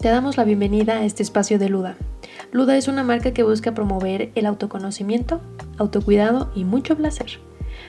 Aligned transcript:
Te 0.00 0.08
damos 0.08 0.38
la 0.38 0.44
bienvenida 0.44 0.94
a 0.94 1.04
este 1.04 1.22
espacio 1.22 1.58
de 1.58 1.68
Luda. 1.68 1.98
Luda 2.52 2.78
es 2.78 2.88
una 2.88 3.02
marca 3.02 3.34
que 3.34 3.42
busca 3.42 3.74
promover 3.74 4.32
el 4.34 4.46
autoconocimiento, 4.46 5.42
autocuidado 5.76 6.50
y 6.54 6.64
mucho 6.64 6.96
placer. 6.96 7.38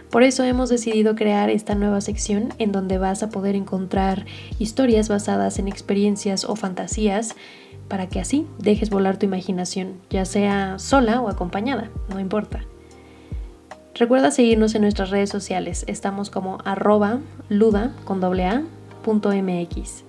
Por 0.09 0.21
eso 0.23 0.43
hemos 0.43 0.67
decidido 0.67 1.15
crear 1.15 1.49
esta 1.49 1.73
nueva 1.73 2.01
sección 2.01 2.53
en 2.57 2.73
donde 2.73 2.97
vas 2.97 3.23
a 3.23 3.29
poder 3.29 3.55
encontrar 3.55 4.25
historias 4.59 5.07
basadas 5.07 5.57
en 5.57 5.69
experiencias 5.69 6.43
o 6.43 6.57
fantasías 6.57 7.37
para 7.87 8.09
que 8.09 8.19
así 8.19 8.45
dejes 8.57 8.89
volar 8.89 9.15
tu 9.15 9.25
imaginación, 9.25 9.93
ya 10.09 10.25
sea 10.25 10.79
sola 10.79 11.21
o 11.21 11.29
acompañada, 11.29 11.91
no 12.09 12.19
importa. 12.19 12.65
Recuerda 13.95 14.31
seguirnos 14.31 14.75
en 14.75 14.81
nuestras 14.81 15.11
redes 15.11 15.29
sociales, 15.29 15.85
estamos 15.87 16.29
como 16.29 16.57
arroba 16.65 17.19
luda 17.47 17.93
con 18.03 18.21
a, 18.21 18.63
mx. 19.05 20.03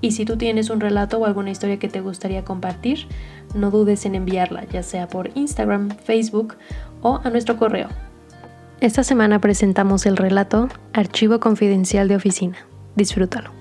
Y 0.00 0.12
si 0.12 0.24
tú 0.24 0.36
tienes 0.36 0.70
un 0.70 0.80
relato 0.80 1.18
o 1.18 1.26
alguna 1.26 1.50
historia 1.50 1.78
que 1.78 1.88
te 1.88 2.00
gustaría 2.00 2.44
compartir, 2.44 3.06
no 3.54 3.70
dudes 3.70 4.06
en 4.06 4.14
enviarla, 4.14 4.64
ya 4.64 4.82
sea 4.82 5.08
por 5.08 5.30
Instagram, 5.34 5.90
Facebook 5.90 6.56
o 7.02 7.20
a 7.22 7.30
nuestro 7.30 7.56
correo. 7.56 7.88
Esta 8.80 9.04
semana 9.04 9.40
presentamos 9.40 10.06
el 10.06 10.16
relato 10.16 10.68
Archivo 10.94 11.38
Confidencial 11.38 12.08
de 12.08 12.16
Oficina. 12.16 12.56
Disfrútalo. 12.96 13.59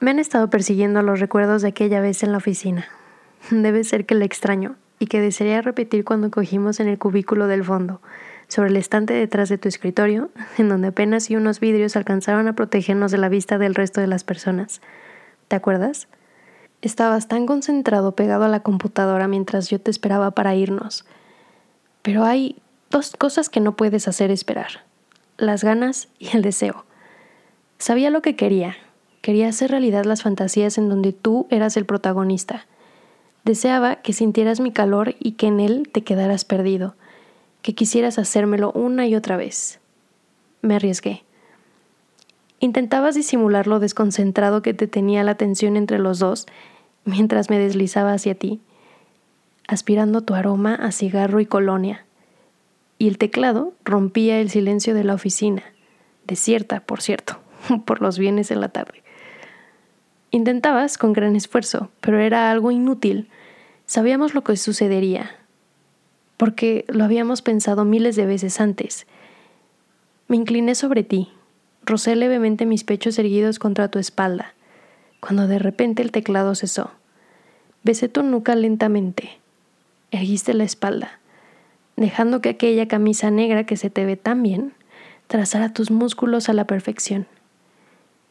Me 0.00 0.12
han 0.12 0.20
estado 0.20 0.48
persiguiendo 0.48 1.02
los 1.02 1.18
recuerdos 1.18 1.62
de 1.62 1.68
aquella 1.68 2.00
vez 2.00 2.22
en 2.22 2.30
la 2.30 2.38
oficina. 2.38 2.86
Debe 3.50 3.82
ser 3.82 4.06
que 4.06 4.14
la 4.14 4.24
extraño 4.24 4.76
y 5.00 5.06
que 5.06 5.20
desearía 5.20 5.60
repetir 5.60 6.04
cuando 6.04 6.30
cogimos 6.30 6.78
en 6.78 6.88
el 6.88 6.98
cubículo 6.98 7.48
del 7.48 7.64
fondo, 7.64 8.00
sobre 8.46 8.70
el 8.70 8.76
estante 8.76 9.12
detrás 9.14 9.48
de 9.48 9.58
tu 9.58 9.68
escritorio, 9.68 10.30
en 10.58 10.68
donde 10.68 10.88
apenas 10.88 11.30
y 11.30 11.36
unos 11.36 11.58
vidrios 11.58 11.96
alcanzaron 11.96 12.46
a 12.46 12.54
protegernos 12.54 13.10
de 13.10 13.18
la 13.18 13.28
vista 13.28 13.58
del 13.58 13.74
resto 13.74 14.00
de 14.00 14.06
las 14.06 14.22
personas. 14.22 14.80
¿Te 15.48 15.56
acuerdas? 15.56 16.06
Estabas 16.80 17.26
tan 17.26 17.46
concentrado 17.46 18.14
pegado 18.14 18.44
a 18.44 18.48
la 18.48 18.60
computadora 18.60 19.26
mientras 19.26 19.68
yo 19.68 19.80
te 19.80 19.90
esperaba 19.90 20.30
para 20.30 20.54
irnos. 20.54 21.06
Pero 22.02 22.24
hay 22.24 22.56
dos 22.90 23.16
cosas 23.16 23.48
que 23.48 23.60
no 23.60 23.74
puedes 23.74 24.06
hacer 24.06 24.30
esperar. 24.30 24.84
Las 25.38 25.64
ganas 25.64 26.08
y 26.20 26.36
el 26.36 26.42
deseo. 26.42 26.84
Sabía 27.78 28.10
lo 28.10 28.22
que 28.22 28.36
quería, 28.36 28.76
Quería 29.20 29.48
hacer 29.48 29.70
realidad 29.70 30.04
las 30.04 30.22
fantasías 30.22 30.78
en 30.78 30.88
donde 30.88 31.12
tú 31.12 31.46
eras 31.50 31.76
el 31.76 31.86
protagonista. 31.86 32.66
Deseaba 33.44 33.96
que 33.96 34.12
sintieras 34.12 34.60
mi 34.60 34.72
calor 34.72 35.14
y 35.18 35.32
que 35.32 35.46
en 35.46 35.60
él 35.60 35.88
te 35.92 36.02
quedaras 36.02 36.44
perdido, 36.44 36.94
que 37.62 37.74
quisieras 37.74 38.18
hacérmelo 38.18 38.72
una 38.72 39.06
y 39.06 39.14
otra 39.14 39.36
vez. 39.36 39.80
Me 40.62 40.76
arriesgué. 40.76 41.24
Intentabas 42.60 43.14
disimular 43.14 43.66
lo 43.66 43.78
desconcentrado 43.78 44.62
que 44.62 44.74
te 44.74 44.86
tenía 44.86 45.22
la 45.22 45.36
tensión 45.36 45.76
entre 45.76 45.98
los 45.98 46.18
dos 46.18 46.46
mientras 47.04 47.50
me 47.50 47.58
deslizaba 47.58 48.12
hacia 48.12 48.34
ti, 48.34 48.60
aspirando 49.66 50.22
tu 50.22 50.34
aroma 50.34 50.74
a 50.74 50.92
cigarro 50.92 51.40
y 51.40 51.46
colonia. 51.46 52.04
Y 52.98 53.08
el 53.08 53.18
teclado 53.18 53.72
rompía 53.84 54.40
el 54.40 54.50
silencio 54.50 54.94
de 54.94 55.04
la 55.04 55.14
oficina, 55.14 55.62
desierta, 56.26 56.80
por 56.80 57.00
cierto, 57.00 57.38
por 57.86 58.02
los 58.02 58.18
bienes 58.18 58.50
en 58.50 58.60
la 58.60 58.68
tarde. 58.68 59.02
Intentabas 60.30 60.98
con 60.98 61.14
gran 61.14 61.36
esfuerzo, 61.36 61.90
pero 62.00 62.20
era 62.20 62.50
algo 62.50 62.70
inútil. 62.70 63.28
Sabíamos 63.86 64.34
lo 64.34 64.44
que 64.44 64.56
sucedería, 64.56 65.30
porque 66.36 66.84
lo 66.88 67.04
habíamos 67.04 67.40
pensado 67.40 67.86
miles 67.86 68.14
de 68.14 68.26
veces 68.26 68.60
antes. 68.60 69.06
Me 70.28 70.36
incliné 70.36 70.74
sobre 70.74 71.02
ti, 71.02 71.30
rocé 71.86 72.14
levemente 72.14 72.66
mis 72.66 72.84
pechos 72.84 73.18
erguidos 73.18 73.58
contra 73.58 73.88
tu 73.88 73.98
espalda, 73.98 74.52
cuando 75.20 75.46
de 75.46 75.58
repente 75.58 76.02
el 76.02 76.12
teclado 76.12 76.54
cesó. 76.54 76.90
Besé 77.82 78.10
tu 78.10 78.22
nuca 78.22 78.54
lentamente. 78.54 79.38
Erguiste 80.10 80.52
la 80.52 80.64
espalda, 80.64 81.20
dejando 81.96 82.42
que 82.42 82.50
aquella 82.50 82.86
camisa 82.86 83.30
negra 83.30 83.64
que 83.64 83.78
se 83.78 83.88
te 83.88 84.04
ve 84.04 84.16
tan 84.16 84.42
bien 84.42 84.74
trazara 85.26 85.72
tus 85.72 85.90
músculos 85.90 86.48
a 86.50 86.52
la 86.52 86.66
perfección. 86.66 87.26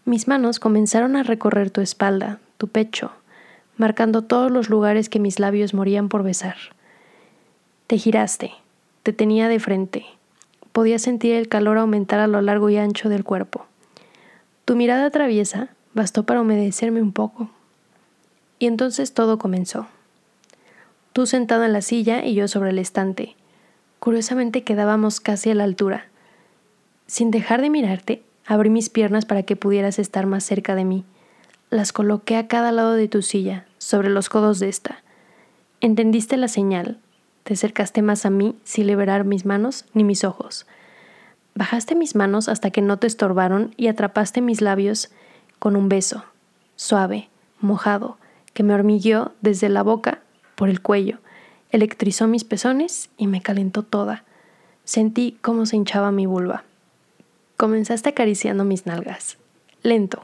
Mis 0.08 0.30
manos 0.30 0.62
comenzaron 0.62 1.18
a 1.18 1.24
recorrer 1.24 1.70
tu 1.70 1.82
espalda, 1.82 2.40
tu 2.58 2.70
pecho, 2.70 3.12
marcando 3.76 4.22
todos 4.22 4.50
los 4.50 4.70
lugares 4.70 5.10
que 5.10 5.20
mis 5.20 5.38
labios 5.38 5.74
morían 5.74 6.08
por 6.08 6.24
besar. 6.24 6.56
Te 7.88 7.98
giraste, 7.98 8.54
te 9.04 9.12
tenía 9.12 9.50
de 9.50 9.60
frente. 9.60 10.06
Podía 10.72 10.98
sentir 10.98 11.36
el 11.36 11.50
calor 11.50 11.78
aumentar 11.78 12.22
a 12.22 12.28
lo 12.28 12.40
largo 12.40 12.70
y 12.70 12.78
ancho 12.78 13.10
del 13.10 13.26
cuerpo. 13.26 13.66
Tu 14.64 14.78
mirada 14.78 15.10
traviesa 15.10 15.72
bastó 15.94 16.24
para 16.24 16.40
humedecerme 16.40 17.02
un 17.02 17.12
poco. 17.12 17.50
Y 18.60 18.68
entonces 18.68 19.14
todo 19.14 19.38
comenzó. 19.38 19.88
Tú 21.12 21.26
sentado 21.26 21.66
en 21.66 21.74
la 21.74 21.82
silla 21.82 22.26
y 22.26 22.34
yo 22.34 22.48
sobre 22.48 22.70
el 22.70 22.80
estante. 22.80 23.36
Curiosamente 24.00 24.64
quedábamos 24.64 25.20
casi 25.20 25.50
a 25.50 25.56
la 25.56 25.66
altura. 25.66 26.06
Sin 27.08 27.30
dejar 27.30 27.60
de 27.62 27.70
mirarte, 27.70 28.24
Abrí 28.48 28.70
mis 28.70 28.90
piernas 28.90 29.26
para 29.26 29.44
que 29.44 29.58
pudieras 29.58 30.00
estar 30.00 30.26
más 30.26 30.46
cerca 30.46 30.74
de 30.74 30.86
mí. 30.86 31.04
Las 31.70 31.92
coloqué 31.92 32.38
a 32.38 32.48
cada 32.48 32.72
lado 32.72 32.94
de 32.94 33.10
tu 33.10 33.22
silla, 33.22 33.66
sobre 33.78 34.10
los 34.10 34.30
codos 34.30 34.60
de 34.60 34.70
esta. 34.70 35.04
Entendiste 35.82 36.38
la 36.38 36.48
señal. 36.48 36.98
Te 37.44 37.54
acercaste 37.56 38.02
más 38.02 38.26
a 38.26 38.30
mí 38.30 38.58
sin 38.64 38.88
liberar 38.88 39.26
mis 39.26 39.46
manos 39.46 39.86
ni 39.94 40.06
mis 40.06 40.24
ojos. 40.24 40.66
Bajaste 41.56 41.94
mis 41.94 42.16
manos 42.16 42.48
hasta 42.48 42.72
que 42.72 42.82
no 42.82 42.98
te 42.98 43.08
estorbaron 43.08 43.74
y 43.76 43.88
atrapaste 43.88 44.42
mis 44.42 44.62
labios 44.62 45.10
con 45.60 45.76
un 45.76 45.90
beso, 45.90 46.24
suave, 46.76 47.30
mojado, 47.60 48.18
que 48.54 48.64
me 48.64 48.74
hormigueó 48.74 49.34
desde 49.42 49.68
la 49.68 49.84
boca 49.84 50.22
por 50.56 50.70
el 50.70 50.82
cuello, 50.82 51.20
electrizó 51.70 52.28
mis 52.28 52.44
pezones 52.44 53.10
y 53.18 53.28
me 53.28 53.42
calentó 53.42 53.84
toda. 53.84 54.24
Sentí 54.86 55.38
cómo 55.42 55.66
se 55.66 55.76
hinchaba 55.76 56.12
mi 56.12 56.26
vulva. 56.26 56.64
Comenzaste 57.58 58.10
acariciando 58.10 58.66
mis 58.66 58.86
nalgas, 58.86 59.40
lento, 59.82 60.24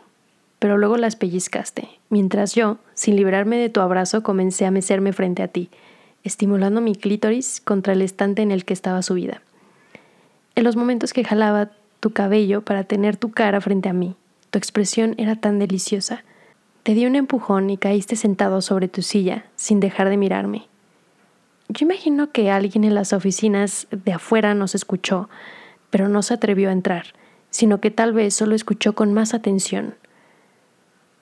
pero 0.59 0.77
luego 0.77 0.97
las 0.97 1.15
pellizcaste, 1.15 1.89
mientras 2.09 2.53
yo, 2.53 2.77
sin 2.93 3.15
librarme 3.15 3.57
de 3.57 3.69
tu 3.69 3.81
abrazo, 3.81 4.21
comencé 4.21 4.67
a 4.67 4.71
mecerme 4.71 5.13
frente 5.13 5.41
a 5.41 5.47
ti, 5.47 5.71
estimulando 6.23 6.79
mi 6.79 6.93
clítoris 6.93 7.59
contra 7.59 7.93
el 7.93 8.03
estante 8.03 8.43
en 8.43 8.51
el 8.51 8.65
que 8.65 8.73
estaba 8.73 9.01
subida. 9.01 9.41
En 10.53 10.63
los 10.63 10.75
momentos 10.75 11.11
que 11.11 11.23
jalaba 11.23 11.71
tu 12.01 12.11
cabello 12.11 12.61
para 12.61 12.83
tener 12.83 13.17
tu 13.17 13.31
cara 13.31 13.59
frente 13.61 13.89
a 13.89 13.93
mí, 13.93 14.15
tu 14.51 14.59
expresión 14.59 15.15
era 15.17 15.35
tan 15.35 15.57
deliciosa. 15.57 16.23
Te 16.83 16.93
di 16.93 17.07
un 17.07 17.15
empujón 17.15 17.71
y 17.71 17.77
caíste 17.77 18.15
sentado 18.15 18.61
sobre 18.61 18.89
tu 18.89 19.01
silla, 19.01 19.45
sin 19.55 19.79
dejar 19.79 20.09
de 20.09 20.17
mirarme. 20.17 20.67
Yo 21.67 21.87
imagino 21.87 22.31
que 22.31 22.51
alguien 22.51 22.83
en 22.83 22.93
las 22.93 23.11
oficinas 23.11 23.87
de 23.89 24.13
afuera 24.13 24.53
nos 24.53 24.75
escuchó, 24.75 25.29
pero 25.89 26.09
no 26.09 26.21
se 26.21 26.35
atrevió 26.35 26.69
a 26.69 26.73
entrar 26.73 27.05
sino 27.53 27.79
que 27.79 27.91
tal 27.91 28.13
vez 28.13 28.33
solo 28.33 28.55
escuchó 28.55 28.93
con 28.93 29.13
más 29.13 29.35
atención. 29.35 29.93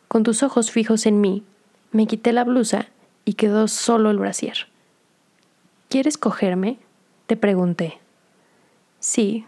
Con 0.07 0.23
tus 0.23 0.44
ojos 0.44 0.71
fijos 0.71 1.05
en 1.05 1.19
mí, 1.19 1.44
me 1.91 2.07
quité 2.07 2.31
la 2.31 2.45
blusa 2.45 2.88
y 3.25 3.33
quedó 3.33 3.67
solo 3.67 4.09
el 4.09 4.17
brasier. 4.17 4.55
¿Quieres 5.89 6.17
cogerme? 6.17 6.79
te 7.27 7.35
pregunté. 7.35 8.00
Sí, 9.01 9.45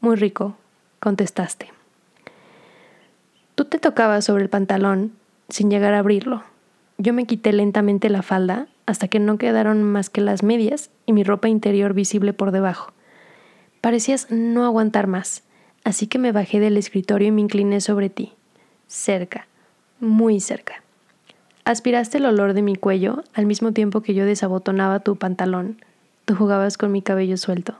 muy 0.00 0.14
rico, 0.14 0.54
contestaste. 1.00 1.72
Tú 3.56 3.64
te 3.64 3.80
tocabas 3.80 4.24
sobre 4.24 4.44
el 4.44 4.48
pantalón 4.48 5.12
sin 5.48 5.68
llegar 5.68 5.94
a 5.94 5.98
abrirlo. 5.98 6.44
Yo 6.96 7.12
me 7.12 7.26
quité 7.26 7.52
lentamente 7.52 8.08
la 8.08 8.22
falda 8.22 8.68
hasta 8.86 9.08
que 9.08 9.18
no 9.18 9.36
quedaron 9.36 9.82
más 9.82 10.10
que 10.10 10.20
las 10.20 10.44
medias 10.44 10.90
y 11.06 11.12
mi 11.12 11.24
ropa 11.24 11.48
interior 11.48 11.92
visible 11.92 12.32
por 12.32 12.52
debajo. 12.52 12.92
Parecías 13.80 14.30
no 14.30 14.64
aguantar 14.64 15.08
más 15.08 15.42
Así 15.84 16.06
que 16.06 16.18
me 16.18 16.32
bajé 16.32 16.60
del 16.60 16.76
escritorio 16.76 17.28
y 17.28 17.30
me 17.30 17.40
incliné 17.40 17.80
sobre 17.80 18.10
ti, 18.10 18.32
cerca, 18.86 19.46
muy 19.98 20.40
cerca. 20.40 20.82
Aspiraste 21.64 22.18
el 22.18 22.26
olor 22.26 22.54
de 22.54 22.62
mi 22.62 22.76
cuello 22.76 23.22
al 23.32 23.46
mismo 23.46 23.72
tiempo 23.72 24.00
que 24.00 24.14
yo 24.14 24.24
desabotonaba 24.24 25.00
tu 25.00 25.16
pantalón. 25.16 25.82
Tú 26.24 26.34
jugabas 26.34 26.76
con 26.76 26.92
mi 26.92 27.02
cabello 27.02 27.36
suelto. 27.36 27.76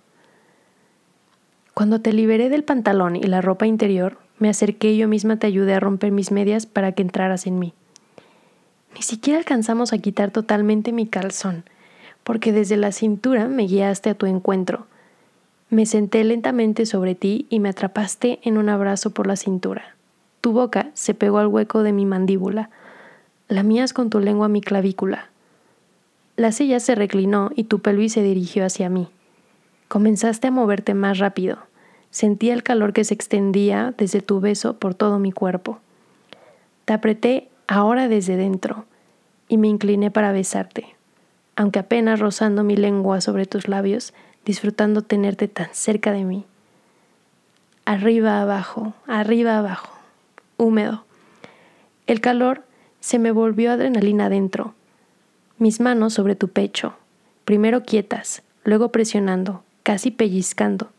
Cuando 1.75 2.01
te 2.01 2.13
liberé 2.13 2.49
del 2.49 2.65
pantalón 2.65 3.17
y 3.17 3.23
la 3.23 3.41
ropa 3.41 3.67
interior, 3.67 4.19
Me 4.41 4.49
acerqué 4.49 4.93
y 4.93 4.97
yo 4.97 5.07
misma 5.07 5.37
te 5.37 5.47
ayudé 5.47 5.75
a 5.75 5.81
romper 5.81 6.11
mis 6.11 6.33
medias 6.33 6.65
para 6.65 6.93
que 6.93 7.03
entraras 7.03 7.47
en 7.47 7.59
mí. 7.59 7.75
Ni 8.95 9.03
siquiera 9.03 9.39
alcanzamos 9.39 9.93
a 9.93 9.99
quitar 9.99 10.31
totalmente 10.31 10.93
mi 10.93 11.07
calzón, 11.07 11.65
porque 12.25 12.51
desde 12.51 12.79
la 12.79 12.91
cintura 12.91 13.49
me 13.49 13.65
guiaste 13.67 14.09
a 14.09 14.15
tu 14.15 14.25
encuentro. 14.25 14.87
Me 15.71 15.87
senté 15.87 16.25
lentamente 16.25 16.85
sobre 16.85 17.15
ti 17.15 17.47
y 17.49 17.61
me 17.61 17.69
atrapaste 17.69 18.41
en 18.43 18.59
un 18.59 18.69
abrazo 18.69 19.11
por 19.11 19.29
la 19.29 19.37
cintura. 19.37 19.95
Tu 20.41 20.53
boca 20.53 20.91
se 20.95 21.15
pegó 21.15 21.39
al 21.39 21.47
hueco 21.47 21.85
de 21.85 21.93
mi 21.93 22.07
mandíbula, 22.07 22.71
la 23.47 23.63
mías 23.63 23.93
con 23.93 24.11
tu 24.11 24.19
lengua 24.19 24.49
mi 24.49 24.63
clavícula. 24.63 25.29
La 26.35 26.51
silla 26.51 26.81
se 26.81 26.97
reclinó 26.97 27.51
y 27.55 27.65
tu 27.65 27.79
pelvis 27.79 28.15
se 28.15 28.23
dirigió 28.23 28.65
hacia 28.65 28.89
mí. 28.89 29.09
Comenzaste 29.87 30.49
a 30.49 30.51
moverte 30.51 30.95
más 30.95 31.19
rápido. 31.19 31.59
Sentí 32.11 32.51
el 32.51 32.65
calor 32.65 32.93
que 32.93 33.05
se 33.05 33.15
extendía 33.15 33.95
desde 33.97 34.23
tu 34.23 34.41
beso 34.41 34.75
por 34.75 34.95
todo 34.95 35.21
mi 35.21 35.31
cuerpo. 35.31 35.79
Te 36.85 36.95
apreté 36.95 37.49
ahora 37.69 38.09
desde 38.09 38.37
dentro 38.37 38.87
y 39.49 39.57
me 39.57 39.69
incliné 39.69 40.11
para 40.11 40.33
besarte, 40.33 40.97
aunque 41.55 41.79
apenas 41.79 42.19
rozando 42.19 42.65
mi 42.65 42.75
lengua 42.75 43.21
sobre 43.21 43.47
tus 43.47 43.69
labios, 43.69 44.15
disfrutando 44.45 45.03
tenerte 45.03 45.49
tan 45.49 45.69
cerca 45.73 46.13
de 46.13 46.25
mí. 46.25 46.45
Arriba 47.85 48.41
abajo, 48.41 48.95
arriba 49.07 49.59
abajo, 49.59 49.97
húmedo. 50.57 51.05
El 52.07 52.21
calor 52.21 52.65
se 53.01 53.19
me 53.19 53.33
volvió 53.33 53.73
adrenalina 53.73 54.27
adentro. 54.27 54.75
Mis 55.59 55.81
manos 55.81 56.15
sobre 56.15 56.37
tu 56.37 56.49
pecho, 56.49 56.95
primero 57.45 57.83
quietas, 57.83 58.43
luego 58.65 58.93
presionando, 58.93 59.65
casi 59.83 60.11
pellizcando, 60.11 60.91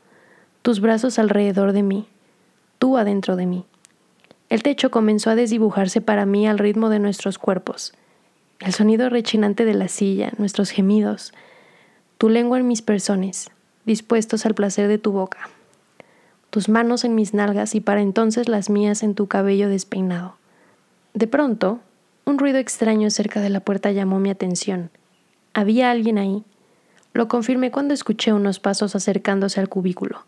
tus 0.62 0.82
brazos 0.82 1.20
alrededor 1.20 1.74
de 1.74 1.84
mí, 1.84 2.08
tú 2.78 2.98
adentro 2.98 3.36
de 3.36 3.46
mí. 3.46 3.66
El 4.50 4.64
techo 4.64 4.92
comenzó 4.92 5.30
a 5.30 5.36
desdibujarse 5.36 6.02
para 6.02 6.26
mí 6.26 6.46
al 6.46 6.60
ritmo 6.60 6.90
de 6.90 7.00
nuestros 7.00 7.38
cuerpos. 7.38 7.94
El 8.60 8.74
sonido 8.74 9.10
rechinante 9.10 9.64
de 9.66 9.74
la 9.74 9.88
silla, 9.88 10.34
nuestros 10.38 10.72
gemidos, 10.72 11.34
tu 12.22 12.30
lengua 12.30 12.60
en 12.60 12.68
mis 12.68 12.84
personas, 12.84 13.50
dispuestos 13.84 14.46
al 14.46 14.54
placer 14.54 14.88
de 14.88 15.00
tu 15.00 15.12
boca, 15.12 15.50
tus 16.52 16.70
manos 16.70 17.04
en 17.04 17.16
mis 17.16 17.34
nalgas 17.34 17.74
y 17.74 17.82
para 17.82 18.00
entonces 18.04 18.48
las 18.48 18.70
mías 18.70 19.02
en 19.02 19.16
tu 19.16 19.26
cabello 19.26 19.70
despeinado. 19.70 20.36
De 21.16 21.26
pronto, 21.26 21.80
un 22.26 22.38
ruido 22.38 22.60
extraño 22.60 23.10
cerca 23.10 23.42
de 23.42 23.50
la 23.50 23.62
puerta 23.62 23.92
llamó 23.92 24.20
mi 24.20 24.30
atención. 24.30 24.92
Había 25.56 25.90
alguien 25.90 26.20
ahí. 26.20 26.44
Lo 27.14 27.28
confirmé 27.28 27.72
cuando 27.72 27.96
escuché 27.96 28.34
unos 28.34 28.60
pasos 28.60 28.96
acercándose 28.96 29.60
al 29.60 29.68
cubículo. 29.68 30.24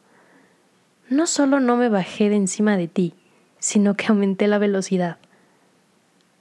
No 1.12 1.28
solo 1.28 1.60
no 1.60 1.78
me 1.78 1.90
bajé 1.90 2.28
de 2.28 2.38
encima 2.38 2.76
de 2.76 2.88
ti, 2.88 3.14
sino 3.60 3.94
que 3.94 4.08
aumenté 4.08 4.48
la 4.48 4.58
velocidad. 4.58 5.18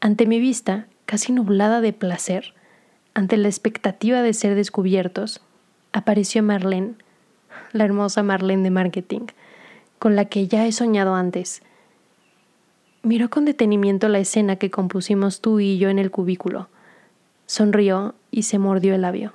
Ante 0.01 0.25
mi 0.25 0.41
vista, 0.41 0.87
casi 1.05 1.31
nublada 1.31 1.83
de 1.83 1.93
placer, 1.93 2.55
ante 3.15 3.37
la 3.37 3.49
expectativa 3.49 4.23
de 4.23 4.33
ser 4.33 4.55
descubiertos, 4.55 5.41
apareció 5.93 6.43
Marlene, 6.43 6.95
la 7.73 7.85
hermosa 7.85 8.23
Marlene 8.23 8.63
de 8.63 8.71
marketing, 8.71 9.27
con 9.99 10.17
la 10.17 10.25
que 10.25 10.49
ya 10.49 10.67
he 10.67 10.73
soñado 10.73 11.15
antes. 11.15 11.63
Miró 13.03 13.31
con 13.31 13.45
detenimiento 13.45 14.09
la 14.09 14.19
escena 14.19 14.57
que 14.57 14.71
compusimos 14.71 15.41
tú 15.41 15.61
y 15.61 15.79
yo 15.79 15.91
en 15.91 15.99
el 15.99 16.11
cubículo. 16.11 16.69
Sonrió 17.47 18.15
y 18.31 18.45
se 18.45 18.59
mordió 18.59 18.95
el 18.95 19.03
labio. 19.03 19.33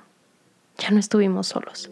Ya 0.78 0.90
no 0.90 0.98
estuvimos 0.98 1.48
solos. 1.48 1.90